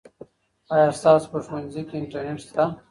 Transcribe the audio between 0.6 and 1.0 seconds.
آیا